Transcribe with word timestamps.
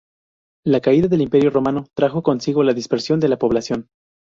La 0.65 0.79
caída 0.81 1.07
del 1.07 1.21
Imperio 1.21 1.51
Romano 1.51 1.85
trajo 1.93 2.23
consigo 2.23 2.63
la 2.63 2.73
dispersión 2.73 3.19
de 3.19 3.27
la 3.29 3.37
población. 3.37 3.87